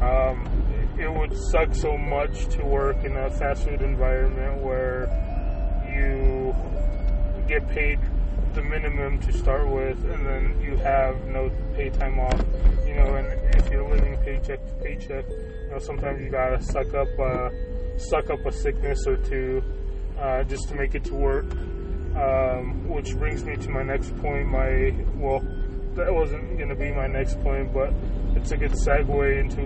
Um, 0.01 0.47
it 1.00 1.12
would 1.12 1.36
suck 1.51 1.74
so 1.74 1.97
much 1.97 2.47
to 2.55 2.63
work 2.63 3.03
in 3.03 3.15
a 3.15 3.29
fast 3.29 3.63
food 3.63 3.81
environment 3.81 4.63
where 4.63 5.07
you 5.91 6.55
get 7.47 7.67
paid 7.69 8.00
the 8.53 8.62
minimum 8.63 9.19
to 9.19 9.31
start 9.33 9.67
with, 9.69 10.03
and 10.05 10.25
then 10.25 10.59
you 10.62 10.75
have 10.77 11.25
no 11.27 11.51
pay 11.75 11.89
time 11.89 12.19
off. 12.19 12.43
You 12.86 12.95
know, 12.95 13.15
and 13.15 13.27
if 13.55 13.69
you're 13.69 13.88
living 13.88 14.17
paycheck 14.17 14.65
to 14.65 14.74
paycheck, 14.83 15.29
you 15.29 15.69
know 15.71 15.79
sometimes 15.79 16.21
you 16.21 16.29
gotta 16.29 16.62
suck 16.62 16.93
up, 16.93 17.07
uh, 17.19 17.50
suck 17.97 18.29
up 18.29 18.45
a 18.45 18.51
sickness 18.51 19.05
or 19.05 19.17
two 19.17 19.63
uh, 20.19 20.43
just 20.43 20.69
to 20.69 20.75
make 20.75 20.95
it 20.95 21.03
to 21.05 21.13
work. 21.13 21.45
Um, 22.17 22.88
which 22.89 23.15
brings 23.15 23.43
me 23.43 23.55
to 23.57 23.69
my 23.69 23.83
next 23.83 24.15
point. 24.17 24.47
My 24.47 24.91
well, 25.15 25.39
that 25.93 26.12
wasn't 26.12 26.57
gonna 26.57 26.75
be 26.75 26.91
my 26.91 27.05
next 27.05 27.39
point, 27.41 27.71
but 27.71 27.93
it's 28.36 28.51
a 28.51 28.57
good 28.57 28.71
segue 28.71 29.39
into 29.39 29.62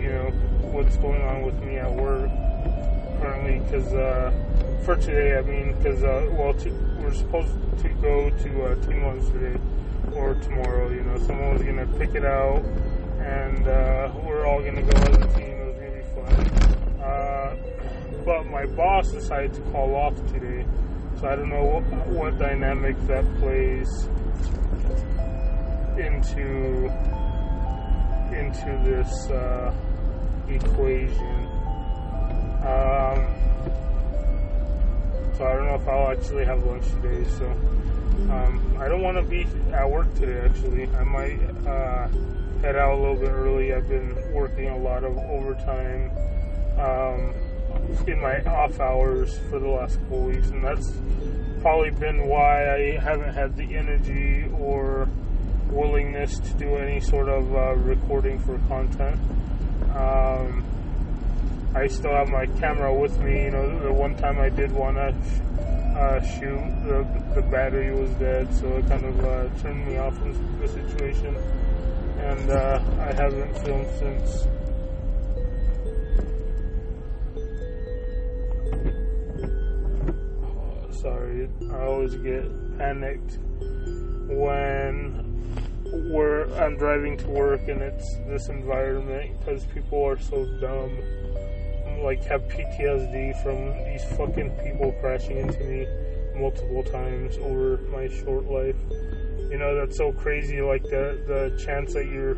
you 0.00 0.08
know 0.08 0.30
what's 0.72 0.96
going 0.96 1.20
on 1.20 1.42
with 1.42 1.62
me 1.62 1.76
at 1.76 1.92
work 1.92 2.30
currently. 3.20 3.58
Because 3.58 3.92
uh, 3.92 4.32
for 4.84 4.96
today, 4.96 5.36
I 5.36 5.42
mean, 5.42 5.76
because 5.76 6.02
uh, 6.02 6.26
well, 6.32 6.54
to, 6.54 6.70
we're 7.02 7.12
supposed 7.12 7.52
to 7.82 7.88
go 8.00 8.30
to 8.30 8.64
uh, 8.64 8.74
Twin 8.76 9.02
Ones 9.02 9.28
today 9.30 9.60
or 10.14 10.34
tomorrow. 10.36 10.90
You 10.90 11.02
know, 11.02 11.18
someone 11.18 11.52
was 11.52 11.62
gonna 11.62 11.86
pick 11.98 12.14
it 12.14 12.24
out, 12.24 12.64
and 13.20 13.68
uh, 13.68 14.10
we're 14.24 14.46
all 14.46 14.62
gonna 14.62 14.82
go 14.82 14.96
as 15.02 15.16
a 15.16 15.38
team. 15.38 15.50
It 15.50 15.66
was 15.66 15.76
gonna 15.76 15.90
be 15.90 16.34
fun. 16.34 17.02
Uh, 17.02 17.56
but 18.24 18.46
my 18.46 18.64
boss 18.66 19.10
decided 19.12 19.52
to 19.54 19.60
call 19.72 19.94
off 19.94 20.14
today, 20.32 20.64
so 21.20 21.28
I 21.28 21.36
don't 21.36 21.50
know 21.50 21.64
what, 21.64 22.06
what 22.06 22.38
dynamic 22.38 22.96
that 23.06 23.24
plays 23.36 24.08
into 25.98 26.86
into 28.32 28.80
this 28.84 29.28
uh, 29.28 29.74
equation. 30.48 31.46
Um, 32.62 33.26
so 35.36 35.46
I 35.46 35.52
don't 35.54 35.66
know 35.66 35.74
if 35.74 35.88
I'll 35.88 36.10
actually 36.10 36.44
have 36.46 36.64
lunch 36.64 36.86
today. 37.02 37.28
So 37.38 37.50
um, 38.30 38.76
I 38.78 38.88
don't 38.88 39.02
want 39.02 39.18
to 39.18 39.22
be 39.22 39.46
at 39.72 39.90
work 39.90 40.12
today. 40.14 40.40
Actually, 40.40 40.88
I 40.94 41.04
might 41.04 41.40
uh, 41.66 42.08
head 42.62 42.76
out 42.76 42.94
a 42.94 42.96
little 42.96 43.16
bit 43.16 43.30
early. 43.30 43.74
I've 43.74 43.88
been 43.88 44.32
working 44.32 44.68
a 44.68 44.78
lot 44.78 45.04
of 45.04 45.18
overtime 45.18 46.10
um, 46.78 47.34
in 48.06 48.20
my 48.20 48.40
off 48.44 48.80
hours 48.80 49.38
for 49.50 49.58
the 49.58 49.68
last 49.68 49.98
couple 50.00 50.22
weeks, 50.22 50.48
and 50.48 50.62
that's 50.64 50.92
probably 51.60 51.90
been 51.90 52.26
why 52.26 52.74
I 52.74 52.98
haven't 52.98 53.34
had 53.34 53.56
the 53.56 53.76
energy 53.76 54.50
or 54.58 55.08
willingness 55.70 56.38
to 56.38 56.52
do 56.54 56.76
any 56.76 57.00
sort 57.00 57.28
of 57.28 57.54
uh, 57.54 57.74
recording 57.76 58.38
for 58.38 58.58
content. 58.68 59.20
Um, 59.94 60.64
I 61.74 61.86
still 61.86 62.12
have 62.12 62.28
my 62.28 62.46
camera 62.58 62.92
with 62.92 63.18
me. 63.20 63.44
You 63.44 63.50
know, 63.52 63.78
the 63.80 63.92
one 63.92 64.16
time 64.16 64.40
I 64.40 64.48
did 64.48 64.72
want 64.72 64.96
to 64.96 65.14
uh, 65.96 66.20
shoot, 66.22 66.58
the, 66.86 67.06
the 67.34 67.42
battery 67.42 67.94
was 67.94 68.10
dead, 68.12 68.52
so 68.54 68.66
it 68.78 68.88
kind 68.88 69.04
of 69.04 69.24
uh, 69.24 69.48
turned 69.60 69.86
me 69.86 69.96
off 69.98 70.16
from 70.18 70.60
the 70.60 70.68
situation. 70.68 71.36
And 72.18 72.50
uh, 72.50 72.82
I 72.98 73.12
haven't 73.14 73.56
filmed 73.64 73.88
since. 73.98 74.46
Sorry, 81.00 81.48
I 81.72 81.80
always 81.86 82.14
get 82.16 82.44
panicked 82.76 83.38
when 84.28 85.30
we're 86.12 86.44
I'm 86.62 86.76
driving 86.76 87.16
to 87.18 87.26
work 87.28 87.68
and 87.68 87.80
it's 87.80 88.16
this 88.26 88.50
environment 88.50 89.40
because 89.40 89.64
people 89.64 90.04
are 90.04 90.18
so 90.18 90.44
dumb. 90.60 90.98
Like 92.02 92.22
have 92.24 92.42
PTSD 92.48 93.42
from 93.42 93.72
these 93.86 94.04
fucking 94.18 94.50
people 94.62 94.92
crashing 95.00 95.38
into 95.38 95.60
me 95.60 95.86
multiple 96.38 96.82
times 96.82 97.38
over 97.38 97.78
my 97.90 98.08
short 98.08 98.44
life. 98.44 98.76
You 99.50 99.56
know 99.56 99.74
that's 99.74 99.96
so 99.96 100.12
crazy. 100.12 100.60
Like 100.60 100.82
the 100.82 101.18
the 101.26 101.64
chance 101.64 101.94
that 101.94 102.04
you 102.04 102.36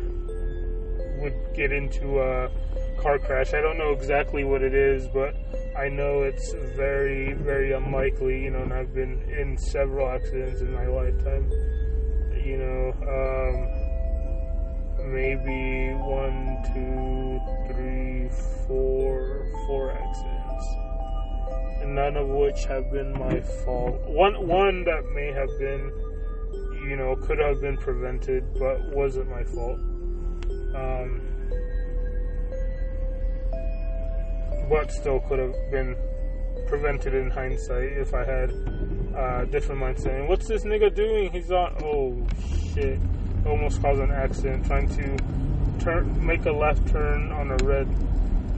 would 1.19 1.35
get 1.53 1.73
into 1.73 2.21
a 2.21 2.49
car 3.03 3.19
crash. 3.19 3.53
I 3.53 3.61
don't 3.61 3.77
know 3.77 3.91
exactly 3.91 4.43
what 4.43 4.63
it 4.63 4.73
is, 4.73 5.07
but 5.07 5.35
I 5.77 5.89
know 5.89 6.23
it's 6.23 6.53
very 6.75 7.33
very 7.33 7.73
unlikely. 7.73 8.43
You 8.43 8.51
know, 8.51 8.63
and 8.63 8.73
I've 8.73 8.93
been 8.93 9.21
in 9.29 9.57
several 9.57 10.09
accidents 10.09 10.61
in 10.61 10.73
my 10.73 10.87
lifetime 10.87 11.51
you 12.45 12.57
know, 12.57 12.91
um, 13.07 13.55
maybe 15.13 15.93
one, 15.95 16.59
two, 16.73 17.39
three, 17.67 18.29
four, 18.67 19.45
four 19.65 19.91
accidents, 19.91 20.65
and 21.81 21.95
none 21.95 22.17
of 22.17 22.27
which 22.27 22.65
have 22.65 22.91
been 22.91 23.17
my 23.17 23.39
fault. 23.39 23.95
One, 24.09 24.45
one 24.47 24.83
that 24.83 25.05
may 25.13 25.31
have 25.31 25.47
been, 25.57 25.91
you 26.89 26.97
know, 26.97 27.15
could 27.15 27.39
have 27.39 27.61
been 27.61 27.77
prevented, 27.77 28.43
but 28.59 28.81
wasn't 28.93 29.29
my 29.29 29.45
fault. 29.45 29.79
Um, 30.75 31.21
but 34.69 34.91
still 34.91 35.19
could 35.21 35.39
have 35.39 35.55
been 35.71 35.95
prevented 36.67 37.13
in 37.13 37.29
hindsight 37.29 37.93
if 37.93 38.13
I 38.13 38.23
had 38.23 38.51
uh, 39.15 39.45
different 39.45 39.81
mindset. 39.81 40.19
And 40.19 40.29
what's 40.29 40.47
this 40.47 40.63
nigga 40.63 40.93
doing? 40.93 41.31
He's 41.31 41.51
on. 41.51 41.75
Oh 41.83 42.15
shit! 42.73 42.99
Almost 43.45 43.81
caused 43.81 44.01
an 44.01 44.11
accident 44.11 44.65
trying 44.65 44.87
to 44.89 45.83
turn, 45.83 46.25
make 46.25 46.45
a 46.45 46.51
left 46.51 46.87
turn 46.87 47.31
on 47.31 47.51
a 47.51 47.57
red. 47.63 47.87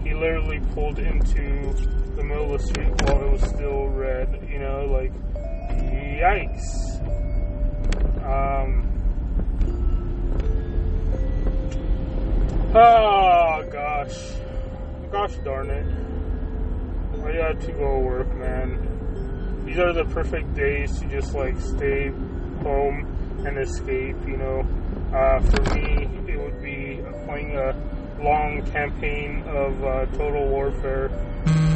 He 0.04 0.14
literally 0.14 0.60
pulled 0.74 1.00
into 1.00 1.74
the 2.16 2.24
middle 2.24 2.54
of 2.54 2.62
the 2.62 2.68
street 2.68 2.90
while 3.02 3.24
it 3.24 3.32
was 3.32 3.42
still 3.42 3.88
red. 3.88 4.48
You 4.50 4.60
know, 4.60 4.86
like 4.86 5.12
yikes. 6.20 7.02
Um. 8.24 8.92
Oh 12.78 13.68
gosh, 13.72 14.18
gosh 15.16 15.36
darn 15.46 15.70
it. 15.70 15.86
I 17.24 17.32
got 17.38 17.62
to 17.62 17.72
go 17.72 18.00
work, 18.00 18.36
man. 18.36 19.64
These 19.66 19.80
are 19.80 19.94
the 19.94 20.04
perfect 20.04 20.54
days 20.56 21.00
to 21.00 21.08
just 21.08 21.34
like 21.34 21.58
stay 21.58 22.10
home 22.62 23.08
and 23.46 23.58
escape, 23.58 24.18
you 24.28 24.36
know. 24.36 24.68
Uh, 25.14 25.40
for 25.40 25.62
me, 25.74 26.10
it 26.28 26.38
would 26.38 26.62
be 26.62 27.00
playing 27.26 27.56
a 27.56 27.74
long 28.22 28.62
campaign 28.74 29.42
of 29.44 29.82
uh, 29.86 30.06
Total 30.18 30.50
Warfare, 30.50 31.10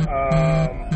um, 0.10 0.90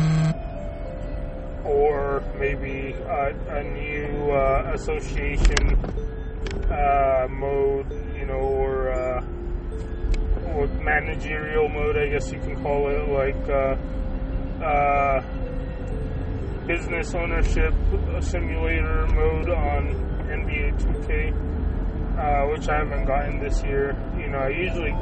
or 1.64 2.22
maybe 2.38 2.92
a, 2.92 3.34
a 3.56 3.62
new 3.64 4.32
uh, 4.32 4.72
association 4.74 5.78
uh, 6.70 7.26
mode, 7.30 7.90
you 8.18 8.26
know, 8.26 8.34
or, 8.34 8.83
or 10.54 10.66
managerial 10.82 11.68
mode, 11.68 11.96
I 11.96 12.08
guess 12.08 12.30
you 12.32 12.38
can 12.38 12.56
call 12.62 12.88
it, 12.88 13.08
like 13.08 13.48
uh, 13.48 13.76
uh, 14.64 15.20
business 16.66 17.14
ownership 17.14 17.74
simulator 18.20 19.06
mode 19.08 19.50
on 19.50 19.88
NBA 20.28 20.80
2K, 20.80 21.32
uh, 22.18 22.50
which 22.50 22.68
I 22.68 22.78
haven't 22.78 23.06
gotten 23.06 23.40
this 23.40 23.62
year. 23.62 23.96
You 24.18 24.28
know, 24.28 24.38
I 24.38 24.48
usually, 24.48 24.92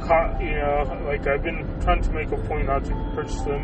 caught, 0.00 0.40
you 0.40 0.52
know, 0.52 1.02
like 1.06 1.26
I've 1.26 1.42
been 1.42 1.64
trying 1.80 2.02
to 2.02 2.12
make 2.12 2.30
a 2.32 2.38
point 2.48 2.66
not 2.66 2.84
to 2.84 2.94
purchase 3.14 3.40
them 3.42 3.62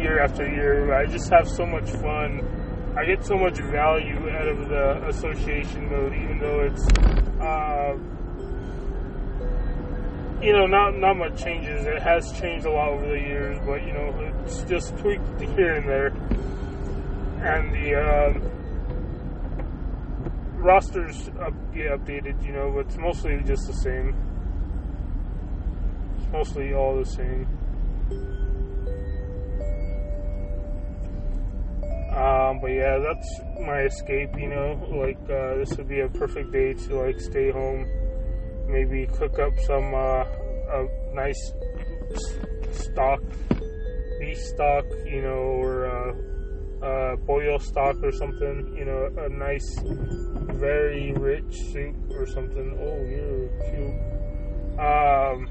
year 0.00 0.20
after 0.20 0.46
year. 0.48 0.94
I 0.94 1.06
just 1.06 1.30
have 1.30 1.48
so 1.48 1.66
much 1.66 1.90
fun. 1.90 2.40
I 2.96 3.04
get 3.04 3.24
so 3.24 3.36
much 3.36 3.58
value 3.58 4.30
out 4.30 4.48
of 4.48 4.68
the 4.68 5.08
association 5.08 5.88
mode, 5.90 6.14
even 6.14 6.38
though 6.38 6.60
it's, 6.62 6.86
uh, 7.40 7.96
you 10.42 10.52
know, 10.52 10.66
not 10.66 10.96
not 10.96 11.16
much 11.16 11.42
changes. 11.42 11.86
It 11.86 12.00
has 12.02 12.32
changed 12.32 12.66
a 12.66 12.70
lot 12.70 12.90
over 12.90 13.06
the 13.06 13.20
years, 13.20 13.58
but 13.64 13.84
you 13.86 13.92
know, 13.92 14.32
it's 14.44 14.62
just 14.62 14.96
tweaked 14.98 15.40
here 15.40 15.74
and 15.74 15.88
there. 15.88 16.06
And 17.42 17.72
the 17.74 17.94
um, 17.94 18.50
rosters 20.56 21.28
up, 21.40 21.54
get 21.74 21.90
updated, 21.92 22.44
you 22.44 22.52
know, 22.52 22.70
but 22.70 22.86
it's 22.86 22.96
mostly 22.96 23.40
just 23.44 23.66
the 23.66 23.72
same. 23.74 24.14
It's 26.18 26.32
mostly 26.32 26.74
all 26.74 26.98
the 26.98 27.06
same. 27.06 27.46
Um, 32.14 32.58
but 32.60 32.68
yeah, 32.68 32.98
that's 32.98 33.40
my 33.64 33.82
escape. 33.82 34.30
You 34.38 34.48
know, 34.48 34.88
like 34.90 35.20
uh, 35.30 35.56
this 35.56 35.76
would 35.76 35.88
be 35.88 36.00
a 36.00 36.08
perfect 36.08 36.50
day 36.52 36.74
to 36.74 36.96
like 36.96 37.20
stay 37.20 37.50
home, 37.50 37.86
maybe 38.70 39.06
cook 39.06 39.38
up 39.38 39.58
some 39.60 39.94
uh, 39.94 40.24
a 40.72 40.88
nice 41.12 41.52
stock, 42.72 43.22
beef 44.18 44.38
stock, 44.38 44.84
you 45.04 45.22
know, 45.22 45.42
or 45.60 45.86
uh, 45.86 46.14
uh, 46.84 47.16
boil 47.16 47.58
stock 47.58 47.96
or 48.02 48.12
something. 48.12 48.74
You 48.76 48.84
know, 48.84 49.10
a 49.18 49.28
nice, 49.28 49.78
very 49.84 51.12
rich 51.12 51.54
soup 51.72 51.96
or 52.12 52.26
something. 52.26 52.76
Oh, 52.80 53.04
you're 53.04 53.48
cute. 53.70 53.98
Um, 54.78 55.48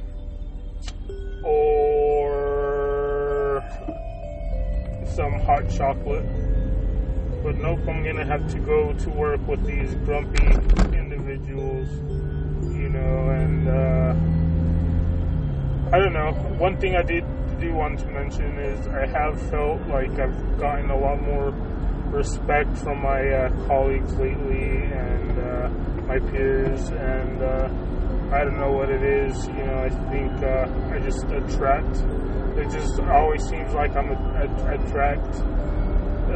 or 1.44 2.00
some 5.16 5.34
hot 5.42 5.70
chocolate. 5.70 6.26
But 7.44 7.58
nope, 7.58 7.80
I'm 7.88 8.04
gonna 8.04 8.26
have 8.26 8.50
to 8.52 8.60
go 8.60 8.94
to 8.94 9.10
work 9.10 9.46
with 9.48 9.66
these 9.66 9.96
grumpy 10.06 10.46
individuals, 10.98 11.88
and 13.32 13.68
uh, 13.68 14.14
I 15.96 16.00
don't 16.00 16.14
know. 16.14 16.32
One 16.58 16.78
thing 16.80 16.96
I 16.96 17.04
did 17.04 17.26
do 17.60 17.74
want 17.74 18.00
to 18.00 18.06
mention 18.08 18.58
is 18.58 18.88
I 18.88 19.06
have 19.08 19.42
felt 19.50 19.82
like 19.88 20.12
I've 20.20 20.60
gotten 20.60 20.90
a 20.90 20.98
lot 20.98 21.22
more 21.22 21.52
respect 22.12 22.78
from 22.78 23.02
my 23.02 23.22
uh, 23.28 23.68
colleagues 23.68 24.14
lately 24.16 24.84
and 24.86 25.40
uh, 25.40 25.70
my 26.08 26.20
peers, 26.32 26.90
and 26.90 27.42
uh, 27.42 27.70
I 28.36 28.44
don't 28.44 28.60
know 28.60 28.72
what 28.72 28.90
it 28.90 29.04
is. 29.04 29.48
You 29.48 29.66
know, 29.66 29.78
I 29.78 29.90
think 30.10 30.32
uh, 30.44 30.96
I 30.96 31.00
just 31.00 31.26
attract. 31.26 31.98
It 32.58 32.70
just 32.72 33.00
always 33.00 33.44
seems 33.48 33.74
like 33.74 33.96
I'm 33.96 34.12
a, 34.12 34.16
a, 34.16 34.76
attract 34.76 35.34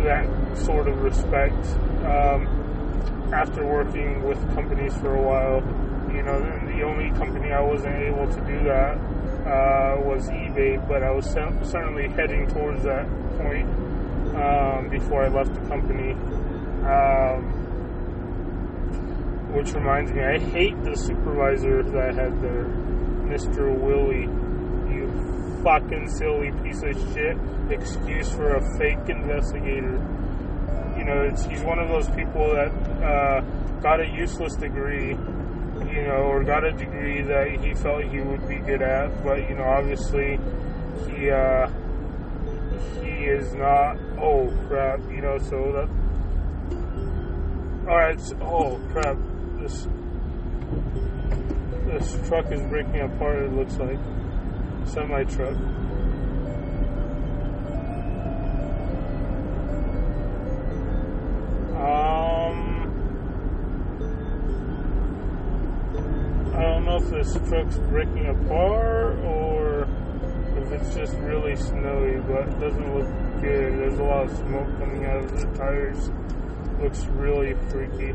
that 0.03 0.57
sort 0.57 0.87
of 0.87 1.01
respect 1.01 1.65
um, 2.05 3.31
after 3.33 3.65
working 3.65 4.23
with 4.23 4.37
companies 4.55 4.95
for 4.97 5.15
a 5.15 5.21
while. 5.21 5.92
You 6.23 6.29
know, 6.29 6.39
the 6.39 6.83
only 6.83 7.09
company 7.17 7.51
I 7.51 7.59
wasn't 7.59 7.97
able 7.97 8.31
to 8.31 8.41
do 8.45 8.63
that 8.63 8.95
uh, 9.45 9.99
was 9.99 10.29
eBay, 10.29 10.87
but 10.87 11.03
I 11.03 11.11
was 11.11 11.25
certainly 11.25 12.07
heading 12.07 12.47
towards 12.47 12.81
that 12.83 13.05
point 13.37 13.67
um, 14.33 14.87
before 14.89 15.25
I 15.25 15.27
left 15.27 15.53
the 15.53 15.59
company. 15.67 16.13
Um, 16.87 17.59
which 19.51 19.73
reminds 19.73 20.13
me, 20.13 20.23
I 20.23 20.39
hate 20.39 20.81
the 20.85 20.95
supervisor 20.95 21.83
that 21.83 22.01
I 22.01 22.13
had 22.13 22.41
there, 22.41 22.63
Mr. 23.27 23.77
Willie. 23.77 24.29
You 24.95 25.59
fucking 25.61 26.07
silly 26.07 26.51
piece 26.63 26.83
of 26.83 26.95
shit. 27.13 27.37
Excuse 27.69 28.31
for 28.31 28.55
a 28.55 28.77
fake 28.77 29.09
investigator. 29.09 29.99
You 30.97 31.03
know, 31.03 31.29
he's 31.49 31.63
one 31.63 31.79
of 31.79 31.89
those 31.89 32.07
people 32.15 32.53
that 32.55 32.71
uh, 33.03 33.41
got 33.81 33.99
a 33.99 34.07
useless 34.07 34.55
degree, 34.55 35.17
you 35.93 36.01
know, 36.01 36.23
or 36.23 36.43
got 36.43 36.63
a 36.63 36.71
degree 36.71 37.21
that 37.21 37.51
he 37.61 37.73
felt 37.75 38.03
he 38.03 38.19
would 38.19 38.47
be 38.47 38.55
good 38.55 38.81
at, 38.81 39.23
but, 39.23 39.47
you 39.47 39.55
know, 39.55 39.63
obviously 39.63 40.39
he, 41.07 41.29
uh, 41.29 41.69
he 43.01 43.25
is 43.25 43.53
not, 43.53 43.97
oh 44.19 44.51
crap, 44.67 44.99
you 45.11 45.21
know, 45.21 45.37
so 45.37 45.71
that, 45.71 45.89
alright, 47.87 48.19
so, 48.19 48.35
oh 48.41 48.81
crap, 48.91 49.17
this 49.59 49.87
this 51.85 52.27
truck 52.27 52.51
is 52.51 52.61
breaking 52.63 53.01
apart. 53.01 53.43
It 53.43 53.53
looks 53.53 53.75
like 53.77 53.99
semi 54.85 55.23
truck. 55.25 55.55
This 67.13 67.33
truck's 67.47 67.77
breaking 67.77 68.25
apart 68.25 69.19
or 69.19 69.87
if 70.57 70.71
it's 70.71 70.95
just 70.95 71.13
really 71.17 71.55
snowy, 71.55 72.19
but 72.21 72.47
it 72.47 72.59
doesn't 72.59 72.95
look 72.95 73.07
good. 73.41 73.77
There's 73.77 73.99
a 73.99 74.03
lot 74.03 74.25
of 74.25 74.35
smoke 74.37 74.67
coming 74.79 75.05
out 75.05 75.17
of 75.17 75.31
the 75.31 75.57
tires. 75.57 76.09
Looks 76.81 77.05
really 77.05 77.53
freaky. 77.69 78.11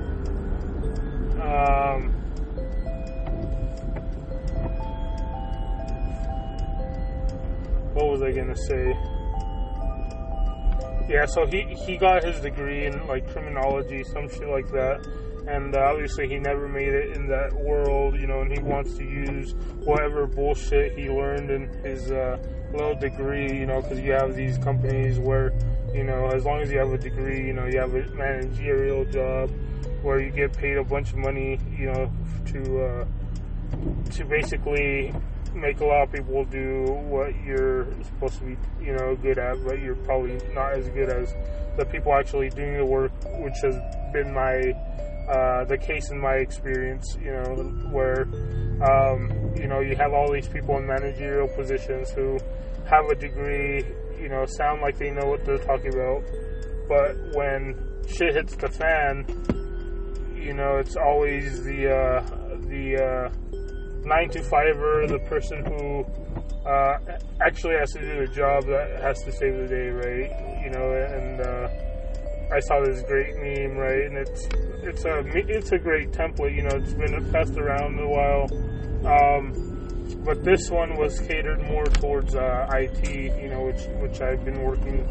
Um, 1.41 2.13
what 7.95 8.11
was 8.11 8.23
I 8.23 8.33
gonna 8.33 8.57
say? 8.57 8.97
Yeah, 11.09 11.25
so 11.27 11.47
he 11.47 11.63
he 11.87 11.97
got 11.97 12.25
his 12.25 12.41
degree 12.41 12.87
in 12.87 13.07
like 13.07 13.31
criminology, 13.31 14.03
some 14.05 14.29
shit 14.29 14.49
like 14.49 14.69
that, 14.73 15.07
and 15.49 15.75
uh, 15.75 15.81
obviously 15.81 16.29
he 16.29 16.39
never 16.39 16.69
made 16.69 16.93
it 16.93 17.17
in 17.17 17.27
that 17.29 17.53
world, 17.55 18.21
you 18.21 18.27
know, 18.27 18.43
and 18.43 18.53
he 18.53 18.63
wants 18.63 18.95
to 18.99 19.05
use 19.05 19.55
whatever 19.85 20.27
bullshit 20.27 20.99
he 20.99 21.09
learned 21.09 21.51
in 21.51 21.69
his 21.83 22.11
uh, 22.11 22.37
little 22.73 22.95
degree, 22.95 23.51
you 23.59 23.65
know, 23.65 23.81
because 23.81 23.99
you 24.01 24.13
have 24.13 24.37
these 24.37 24.59
companies 24.59 25.19
where, 25.19 25.53
you 25.95 26.05
know, 26.05 26.29
as 26.35 26.45
long 26.45 26.61
as 26.61 26.71
you 26.71 26.79
have 26.79 26.93
a 26.93 26.99
degree, 26.99 27.47
you 27.47 27.55
know, 27.55 27.65
you 27.65 27.81
have 27.81 27.95
a 27.95 28.03
managerial 28.15 29.07
job 29.07 29.51
where 30.03 30.21
you 30.21 30.31
get 30.31 30.53
paid 30.53 30.77
a 30.77 30.85
bunch 30.85 31.13
of 31.13 31.17
money, 31.17 31.59
you 31.77 31.87
know, 31.87 32.13
to 32.47 32.83
uh, 32.83 33.07
to 34.13 34.25
basically 34.27 35.15
make 35.55 35.81
a 35.81 35.85
lot 35.85 36.03
of 36.03 36.13
people 36.13 36.45
do 36.45 36.85
what 37.09 37.35
you're 37.45 37.87
supposed 38.03 38.39
to 38.39 38.45
be, 38.45 38.57
you 38.85 38.93
know, 38.93 39.17
good 39.17 39.39
at, 39.39 39.65
but 39.65 39.81
you're 39.81 39.97
probably 39.97 40.39
not 40.53 40.75
as 40.75 40.89
good 40.91 41.09
as 41.09 41.35
the 41.79 41.87
people 41.87 42.13
actually 42.13 42.51
doing 42.51 42.77
the 42.77 42.85
work, 42.85 43.11
which 43.39 43.55
has 43.63 43.75
been 44.13 44.33
my 44.33 44.75
uh, 45.29 45.65
the 45.65 45.77
case 45.77 46.11
in 46.11 46.19
my 46.19 46.35
experience, 46.35 47.17
you 47.21 47.33
know, 47.33 47.55
where 47.91 48.23
um, 48.83 49.31
you 49.57 49.67
know 49.67 49.81
you 49.81 49.95
have 49.97 50.13
all 50.13 50.33
these 50.33 50.49
people 50.49 50.79
in 50.79 50.87
managerial 50.87 51.49
positions 51.49 52.11
who 52.11 52.39
have 52.89 53.05
a 53.07 53.15
degree, 53.15 53.85
you 54.19 54.29
know, 54.29 54.47
sound 54.47 54.81
like 54.81 54.97
they 54.99 55.11
know 55.11 55.27
what 55.27 55.45
they're 55.45 55.59
talking 55.59 55.93
about, 55.93 56.23
but 56.89 57.15
when 57.37 57.77
shit 58.09 58.35
hits 58.35 58.57
the 58.57 58.69
fan, 58.69 59.27
you 60.35 60.55
know, 60.55 60.79
it's 60.79 60.97
always 60.97 61.63
the 61.65 61.93
uh, 61.93 62.21
the 62.69 62.97
uh, 62.97 63.29
nine 64.05 64.31
to 64.31 64.43
fiver, 64.43 65.07
the 65.07 65.19
person 65.29 65.65
who 65.67 66.05
uh, 66.67 66.99
actually 67.41 67.75
has 67.77 67.93
to 67.93 68.01
do 68.01 68.27
the 68.27 68.33
job 68.33 68.65
that 68.67 69.01
has 69.03 69.23
to 69.25 69.33
save 69.33 69.57
the 69.57 69.67
day, 69.69 69.89
right? 69.89 70.65
You 70.65 70.71
know, 70.71 70.93
and 70.93 71.41
uh, 71.41 71.69
I 72.51 72.61
saw 72.61 72.81
this 72.85 73.03
great 73.03 73.37
meme, 73.37 73.77
right? 73.77 74.05
And 74.05 74.17
it's 74.17 74.49
it's 74.83 75.05
a 75.05 75.19
it's 75.35 75.73
a 75.73 75.79
great 75.79 76.13
template. 76.13 76.55
You 76.55 76.63
know, 76.63 76.77
it's 76.77 76.95
been 76.95 77.31
passed 77.31 77.57
around 77.57 77.99
a 77.99 78.09
while. 78.09 78.49
Um, 79.07 79.53
but 80.25 80.45
this 80.45 80.71
one 80.71 80.97
was 80.97 81.21
catered 81.21 81.63
more 81.63 81.85
towards 81.85 82.35
uh, 82.35 82.67
IT, 82.73 83.09
you 83.43 83.49
know, 83.49 83.67
which 83.67 83.85
which 84.01 84.21
I've 84.21 84.45
been 84.45 84.63
working 84.63 85.07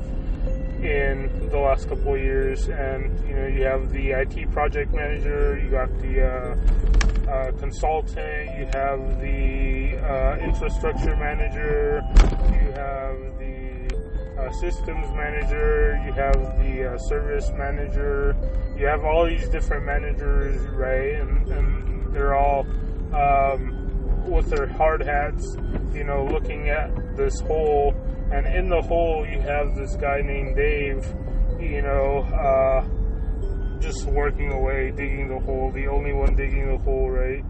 in 0.83 1.49
the 1.49 1.57
last 1.57 1.87
couple 1.89 2.15
of 2.15 2.19
years. 2.19 2.69
And 2.69 3.19
you 3.27 3.35
know, 3.35 3.47
you 3.47 3.63
have 3.63 3.91
the 3.91 4.11
IT 4.11 4.51
project 4.51 4.93
manager, 4.93 5.59
you 5.63 5.69
got 5.69 5.89
the 5.99 6.23
uh, 6.25 7.31
uh, 7.31 7.51
consultant, 7.59 8.57
you 8.57 8.65
have 8.73 9.21
the 9.21 9.97
uh, 9.97 10.37
infrastructure 10.37 11.15
manager, 11.15 12.01
you 12.53 12.71
have 12.71 13.36
uh, 14.37 14.51
systems 14.51 15.07
manager, 15.15 16.01
you 16.05 16.11
have 16.13 16.57
the 16.59 16.93
uh, 16.93 16.97
service 16.97 17.51
manager, 17.57 18.35
you 18.77 18.85
have 18.85 19.03
all 19.03 19.25
these 19.25 19.47
different 19.49 19.85
managers, 19.85 20.61
right? 20.69 21.15
And, 21.15 21.47
and 21.49 22.13
they're 22.13 22.35
all 22.35 22.65
um, 23.13 24.29
with 24.29 24.49
their 24.49 24.67
hard 24.67 25.01
hats, 25.01 25.55
you 25.93 26.03
know, 26.03 26.25
looking 26.25 26.69
at 26.69 27.17
this 27.17 27.39
hole. 27.41 27.95
And 28.31 28.45
in 28.45 28.69
the 28.69 28.81
hole, 28.81 29.25
you 29.25 29.39
have 29.39 29.75
this 29.75 29.95
guy 29.95 30.21
named 30.21 30.55
Dave, 30.55 31.05
you 31.59 31.81
know, 31.81 32.19
uh, 32.33 33.79
just 33.79 34.05
working 34.05 34.51
away, 34.51 34.91
digging 34.91 35.29
the 35.29 35.39
hole, 35.39 35.71
the 35.71 35.87
only 35.87 36.13
one 36.13 36.35
digging 36.35 36.67
the 36.69 36.77
hole, 36.77 37.09
right? 37.09 37.43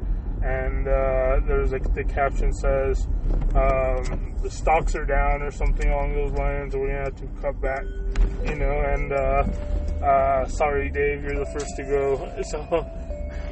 And 0.43 0.88
uh, 0.88 1.39
there's 1.47 1.71
like 1.71 1.93
the 1.93 2.04
caption 2.04 2.54
says, 2.54 3.08
um, 3.56 4.27
the 4.41 4.52
stocks 4.52 4.95
are 4.95 5.06
down 5.06 5.41
or 5.41 5.52
something 5.52 5.89
along 5.89 6.13
those 6.13 6.32
lines, 6.32 6.76
or 6.76 6.84
we 6.84 6.91
have 6.91 7.15
to 7.15 7.28
cut 7.41 7.60
back, 7.62 7.84
you 8.45 8.56
know. 8.56 8.82
And 8.82 9.12
uh, 9.12 10.06
uh, 10.06 10.47
sorry, 10.47 10.89
Dave, 10.89 11.23
you're 11.23 11.39
the 11.39 11.52
first 11.54 11.76
to 11.78 11.84
go. 11.84 12.34
So 12.47 12.86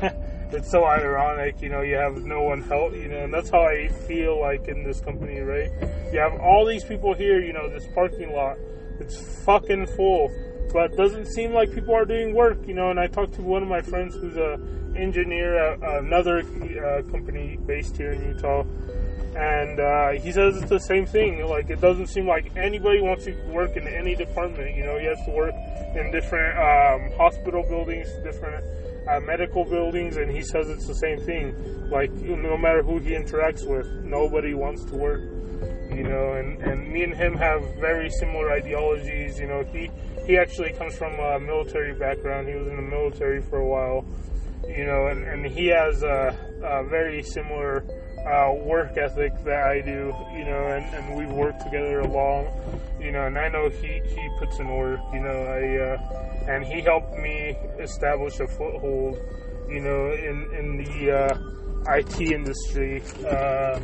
it's 0.52 0.70
so 0.72 0.86
ironic, 0.86 1.62
you 1.62 1.70
know. 1.70 1.82
You 1.82 1.96
have 1.96 2.18
no 2.24 2.44
one 2.44 2.62
help, 2.62 2.94
you 2.94 3.08
know, 3.08 3.24
and 3.24 3.34
that's 3.34 3.50
how 3.50 3.64
I 3.64 3.88
feel 4.08 4.40
like 4.40 4.68
in 4.68 4.84
this 4.84 5.02
company, 5.02 5.40
right? 5.40 5.72
You 6.14 6.20
have 6.20 6.40
all 6.40 6.66
these 6.66 6.84
people 6.84 7.14
here, 7.14 7.42
you 7.42 7.54
know, 7.54 7.70
this 7.70 7.88
parking 7.94 8.32
lot, 8.32 8.58
it's 9.00 9.18
fucking 9.44 9.88
full, 9.88 10.32
but 10.72 10.92
it 10.92 10.98
doesn't 10.98 11.26
seem 11.26 11.54
like 11.54 11.74
people 11.74 11.96
are 11.96 12.06
doing 12.06 12.34
work, 12.34 12.60
you 12.68 12.74
know. 12.74 12.92
And 12.92 13.00
I 13.00 13.08
talked 13.08 13.34
to 13.36 13.42
one 13.42 13.64
of 13.64 13.70
my 13.70 13.82
friends 13.82 14.16
who's 14.16 14.38
a 14.38 14.60
engineer 14.96 15.58
at 15.58 16.04
another 16.04 16.40
uh, 16.40 17.02
company 17.12 17.58
based 17.66 17.98
here 17.98 18.12
in 18.12 18.24
Utah 18.28 18.64
and 19.36 19.80
uh, 19.82 20.12
he 20.12 20.32
says 20.32 20.56
it's 20.56 20.70
the 20.70 20.80
same 20.80 21.06
thing. 21.06 21.46
Like 21.46 21.70
it 21.70 21.82
doesn't 21.82 22.08
seem 22.08 22.26
like 22.26 22.56
anybody 22.56 23.02
wants 23.02 23.26
to 23.26 23.34
work 23.48 23.76
in 23.76 23.86
any 23.86 24.16
department. 24.16 24.76
You 24.76 24.86
know, 24.86 24.98
he 24.98 25.06
has 25.08 25.18
to 25.26 25.32
work 25.32 25.54
in 25.94 26.10
different 26.12 26.58
um, 26.58 27.18
hospital 27.18 27.64
buildings, 27.68 28.08
different 28.24 28.64
uh, 29.10 29.20
medical 29.20 29.66
buildings, 29.66 30.16
and 30.16 30.32
he 30.32 30.42
says 30.42 30.70
it's 30.70 30.88
the 30.88 30.96
same 30.96 31.20
thing. 31.20 31.54
Like 31.90 32.12
no 32.14 32.58
matter 32.58 32.82
who 32.82 33.00
he 33.00 33.12
interacts 33.12 33.68
with, 33.68 33.88
nobody 34.06 34.54
wants 34.54 34.86
to 34.86 34.96
work. 34.96 35.22
You 35.94 36.04
know, 36.04 36.34
and, 36.34 36.62
and 36.64 36.92
me 36.92 37.04
and 37.04 37.14
him 37.14 37.36
have 37.36 37.62
very 37.76 38.10
similar 38.10 38.52
ideologies. 38.52 39.38
You 39.38 39.48
know, 39.48 39.64
he 39.66 39.92
he 40.26 40.38
actually 40.38 40.72
comes 40.74 40.96
from 40.98 41.20
a 41.20 41.40
military 41.42 41.94
background. 41.94 42.48
He 42.48 42.56
was 42.56 42.68
in 42.68 42.78
the 42.78 42.82
military 42.82 43.42
for 43.42 43.58
a 43.58 43.68
while. 43.68 44.06
You 44.66 44.86
know, 44.86 45.08
and, 45.08 45.24
and 45.26 45.46
he 45.46 45.68
has 45.68 46.02
a, 46.04 46.36
a 46.64 46.84
very 46.88 47.22
similar 47.22 47.86
uh, 48.26 48.54
work 48.54 48.98
ethic 48.98 49.34
that 49.44 49.64
I 49.64 49.82
do, 49.82 50.14
you 50.34 50.46
know, 50.46 50.68
and, 50.68 50.86
and 50.96 51.16
we've 51.16 51.32
worked 51.32 51.62
together 51.62 52.00
along, 52.00 52.48
you 53.00 53.12
know, 53.12 53.26
and 53.26 53.38
I 53.38 53.50
know 53.50 53.70
he, 53.70 54.02
he 54.04 54.30
puts 54.40 54.58
in 54.60 54.68
work, 54.68 55.00
you 55.14 55.20
know, 55.20 55.30
I, 55.30 55.78
uh, 55.78 56.52
and 56.52 56.66
he 56.66 56.82
helped 56.82 57.18
me 57.18 57.56
establish 57.80 58.40
a 58.40 58.48
foothold, 58.48 59.20
you 59.70 59.80
know, 59.80 60.12
in, 60.12 60.50
in 60.58 60.84
the, 60.84 61.12
uh, 61.12 61.38
IT 61.88 62.20
industry, 62.20 63.04
uh, 63.30 63.80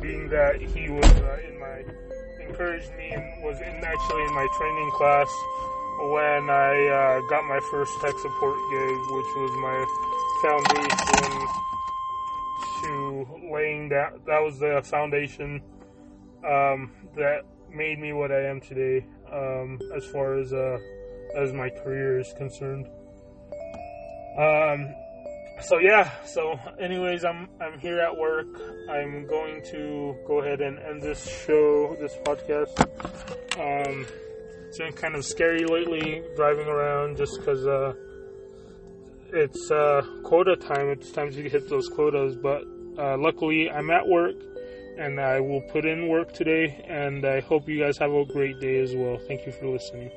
being 0.00 0.28
that 0.30 0.56
he 0.60 0.88
was 0.88 1.04
uh, 1.04 1.36
in 1.46 1.60
my, 1.60 1.84
encouraged 2.40 2.90
me 2.96 3.10
and 3.10 3.44
was 3.44 3.60
in 3.60 3.84
actually 3.84 4.24
in 4.24 4.34
my 4.34 4.48
training 4.56 4.90
class 4.96 5.28
when 6.08 6.48
I, 6.48 6.88
uh, 6.88 7.20
got 7.28 7.44
my 7.44 7.60
first 7.70 7.92
tech 8.00 8.16
support 8.16 8.56
gig, 8.70 8.96
which 9.12 9.30
was 9.36 9.52
my 9.60 9.84
foundation 10.40 11.60
to 12.82 13.26
laying 13.52 13.88
that 13.88 14.12
that 14.26 14.40
was 14.40 14.58
the 14.58 14.80
foundation 14.84 15.60
um, 16.44 16.92
that 17.16 17.42
made 17.72 17.98
me 17.98 18.12
what 18.12 18.32
I 18.32 18.46
am 18.46 18.60
today 18.60 19.06
um, 19.32 19.78
as 19.94 20.04
far 20.06 20.38
as 20.38 20.52
uh, 20.52 20.78
as 21.36 21.52
my 21.52 21.68
career 21.70 22.18
is 22.18 22.32
concerned. 22.36 22.86
Um, 24.38 24.94
so 25.62 25.78
yeah, 25.78 26.10
so 26.24 26.58
anyways, 26.80 27.24
I'm 27.24 27.48
I'm 27.60 27.78
here 27.78 28.00
at 28.00 28.16
work. 28.16 28.46
I'm 28.88 29.26
going 29.26 29.62
to 29.70 30.16
go 30.26 30.40
ahead 30.40 30.60
and 30.60 30.78
end 30.78 31.02
this 31.02 31.28
show, 31.44 31.96
this 32.00 32.16
podcast. 32.24 32.80
Um, 33.58 34.06
it's 34.66 34.78
been 34.78 34.92
kind 34.92 35.16
of 35.16 35.24
scary 35.24 35.64
lately 35.64 36.22
driving 36.36 36.66
around 36.66 37.16
just 37.16 37.38
because 37.38 37.66
uh, 37.66 37.92
it's 39.32 39.70
uh, 39.70 40.02
quota 40.22 40.56
time. 40.56 40.88
It's 40.88 41.10
time 41.10 41.32
to 41.32 41.48
hit 41.48 41.68
those 41.68 41.88
quotas, 41.88 42.36
but 42.36 42.64
uh, 42.98 43.16
luckily 43.16 43.70
I'm 43.70 43.90
at 43.90 44.06
work 44.06 44.36
and 44.98 45.20
I 45.20 45.40
will 45.40 45.62
put 45.62 45.84
in 45.84 46.08
work 46.08 46.32
today. 46.32 46.84
And 46.88 47.24
I 47.24 47.40
hope 47.40 47.68
you 47.68 47.80
guys 47.80 47.98
have 47.98 48.12
a 48.12 48.24
great 48.24 48.60
day 48.60 48.80
as 48.80 48.94
well. 48.94 49.18
Thank 49.26 49.46
you 49.46 49.52
for 49.52 49.66
listening. 49.66 50.10